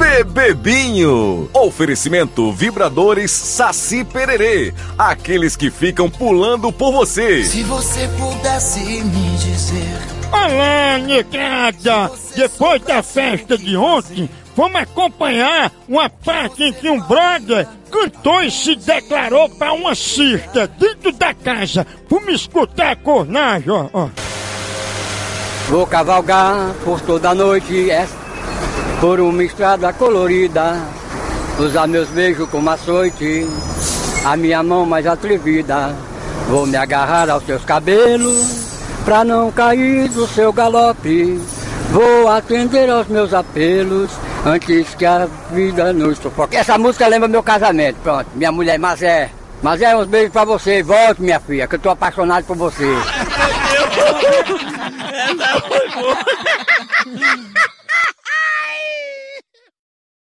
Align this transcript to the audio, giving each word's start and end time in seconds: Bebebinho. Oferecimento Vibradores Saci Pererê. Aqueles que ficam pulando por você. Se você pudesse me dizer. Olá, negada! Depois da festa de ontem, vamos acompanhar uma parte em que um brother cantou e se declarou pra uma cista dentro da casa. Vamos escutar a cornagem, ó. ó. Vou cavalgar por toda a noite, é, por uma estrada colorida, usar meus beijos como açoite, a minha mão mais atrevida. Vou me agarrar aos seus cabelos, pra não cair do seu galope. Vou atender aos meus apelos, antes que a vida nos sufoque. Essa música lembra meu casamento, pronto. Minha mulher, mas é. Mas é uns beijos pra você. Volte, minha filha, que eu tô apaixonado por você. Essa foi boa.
Bebebinho. 0.00 1.50
Oferecimento 1.52 2.50
Vibradores 2.52 3.30
Saci 3.30 4.02
Pererê. 4.02 4.72
Aqueles 4.96 5.56
que 5.56 5.70
ficam 5.70 6.08
pulando 6.08 6.72
por 6.72 6.90
você. 6.90 7.44
Se 7.44 7.62
você 7.64 8.08
pudesse 8.18 8.80
me 8.80 9.36
dizer. 9.36 9.98
Olá, 10.32 10.96
negada! 10.96 12.10
Depois 12.34 12.80
da 12.80 13.02
festa 13.02 13.58
de 13.58 13.76
ontem, 13.76 14.30
vamos 14.56 14.80
acompanhar 14.80 15.70
uma 15.86 16.08
parte 16.08 16.62
em 16.62 16.72
que 16.72 16.88
um 16.88 17.00
brother 17.02 17.68
cantou 17.90 18.42
e 18.42 18.50
se 18.50 18.76
declarou 18.76 19.50
pra 19.50 19.74
uma 19.74 19.94
cista 19.94 20.66
dentro 20.66 21.12
da 21.12 21.34
casa. 21.34 21.86
Vamos 22.08 22.36
escutar 22.36 22.92
a 22.92 22.96
cornagem, 22.96 23.68
ó. 23.68 23.86
ó. 23.92 24.08
Vou 25.68 25.86
cavalgar 25.86 26.72
por 26.84 27.02
toda 27.02 27.30
a 27.30 27.34
noite, 27.34 27.90
é, 27.90 28.08
por 29.00 29.18
uma 29.18 29.42
estrada 29.42 29.92
colorida, 29.94 30.76
usar 31.58 31.86
meus 31.86 32.08
beijos 32.10 32.48
como 32.50 32.68
açoite, 32.68 33.46
a 34.24 34.36
minha 34.36 34.62
mão 34.62 34.84
mais 34.84 35.06
atrevida. 35.06 35.96
Vou 36.48 36.66
me 36.66 36.76
agarrar 36.76 37.30
aos 37.30 37.46
seus 37.46 37.64
cabelos, 37.64 38.76
pra 39.04 39.24
não 39.24 39.50
cair 39.50 40.08
do 40.10 40.26
seu 40.26 40.52
galope. 40.52 41.40
Vou 41.90 42.28
atender 42.28 42.90
aos 42.90 43.08
meus 43.08 43.32
apelos, 43.32 44.10
antes 44.44 44.94
que 44.94 45.06
a 45.06 45.26
vida 45.50 45.94
nos 45.94 46.18
sufoque. 46.18 46.56
Essa 46.56 46.76
música 46.76 47.06
lembra 47.08 47.26
meu 47.26 47.42
casamento, 47.42 47.96
pronto. 48.02 48.26
Minha 48.34 48.52
mulher, 48.52 48.78
mas 48.78 49.02
é. 49.02 49.30
Mas 49.62 49.80
é 49.80 49.96
uns 49.96 50.06
beijos 50.06 50.32
pra 50.32 50.44
você. 50.44 50.82
Volte, 50.82 51.22
minha 51.22 51.40
filha, 51.40 51.66
que 51.66 51.76
eu 51.76 51.78
tô 51.78 51.90
apaixonado 51.90 52.44
por 52.44 52.56
você. 52.56 52.84
Essa 55.30 55.60
foi 55.60 55.88
boa. 55.90 56.16